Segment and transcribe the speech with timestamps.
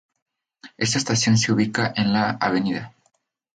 [0.77, 2.55] Esta estación se ubica en la "Av.